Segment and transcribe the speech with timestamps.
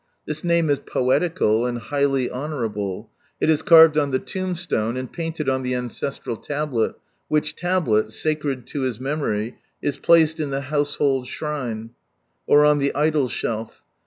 [0.25, 5.13] This name is poetical and highly honourable, it is carve<i on the tomb stone, and
[5.13, 6.95] painted on the ancestral tablet,
[7.27, 11.91] which tablet, sacred to his memory, is placed in the household shrine,
[12.47, 13.83] or on the Idol shelf.